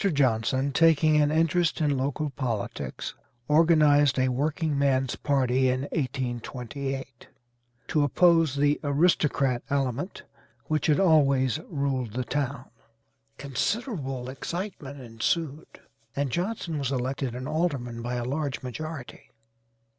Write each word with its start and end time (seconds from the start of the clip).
Johnson, 0.11 0.71
taking 0.71 1.21
an 1.21 1.29
interest 1.29 1.79
in 1.79 1.95
local 1.95 2.31
politics, 2.31 3.13
organized 3.47 4.17
a 4.17 4.29
workingman's 4.29 5.15
party 5.15 5.69
in 5.69 5.81
1828, 5.91 7.27
to 7.87 8.01
oppose 8.03 8.55
the 8.55 8.79
'aristocrat 8.83 9.61
element,' 9.69 10.23
which 10.65 10.87
had 10.87 10.99
always 10.99 11.59
ruled 11.69 12.13
the 12.13 12.23
town. 12.25 12.65
Considerable 13.37 14.27
excitement 14.27 14.99
ensued, 14.99 15.67
and 16.15 16.31
Johnson 16.31 16.79
was 16.79 16.91
elected 16.91 17.35
an 17.35 17.47
alderman 17.47 18.01
by 18.01 18.15
a 18.15 18.25
large 18.25 18.63
majority. 18.63 19.29